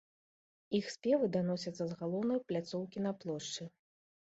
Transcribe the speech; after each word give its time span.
Іх 0.79 0.87
спевы 0.93 1.29
даносяцца 1.35 1.83
з 1.93 1.99
галоўнай 2.01 2.43
пляцоўкі 2.51 3.07
на 3.07 3.15
плошчы. 3.23 3.71